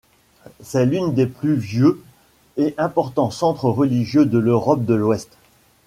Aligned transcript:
C'est 0.63 0.87
l'une 0.87 1.13
des 1.13 1.27
plus 1.27 1.53
vieux 1.55 2.01
et 2.57 2.73
importants 2.79 3.29
centres 3.29 3.69
religieux 3.69 4.25
de 4.25 4.39
l'Europe 4.39 4.83
de 4.83 4.95
l'Ouest. 4.95 5.37